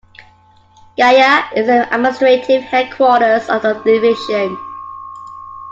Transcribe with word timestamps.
Gaya 0.97 1.45
is 1.55 1.67
the 1.67 1.83
administrative 1.93 2.63
headquarters 2.63 3.47
of 3.49 3.61
the 3.61 3.73
division. 3.85 4.57